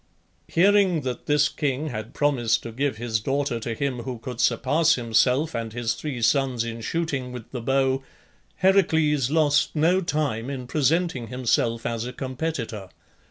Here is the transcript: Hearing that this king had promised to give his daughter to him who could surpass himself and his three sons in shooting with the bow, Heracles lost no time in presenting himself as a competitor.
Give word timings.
Hearing 0.47 1.01
that 1.01 1.27
this 1.27 1.47
king 1.47 1.89
had 1.89 2.15
promised 2.15 2.63
to 2.63 2.71
give 2.71 2.97
his 2.97 3.19
daughter 3.19 3.59
to 3.59 3.75
him 3.75 3.99
who 3.99 4.17
could 4.17 4.41
surpass 4.41 4.95
himself 4.95 5.53
and 5.53 5.71
his 5.73 5.93
three 5.93 6.23
sons 6.23 6.63
in 6.63 6.81
shooting 6.81 7.31
with 7.31 7.51
the 7.51 7.61
bow, 7.61 8.01
Heracles 8.55 9.29
lost 9.29 9.75
no 9.75 10.01
time 10.01 10.49
in 10.49 10.65
presenting 10.65 11.27
himself 11.27 11.85
as 11.85 12.07
a 12.07 12.13
competitor. 12.13 12.89